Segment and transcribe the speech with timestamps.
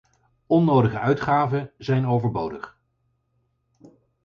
[0.47, 2.77] Onnodige uitgaven zijn overbodig.